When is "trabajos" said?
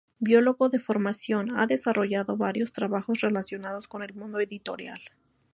2.73-3.21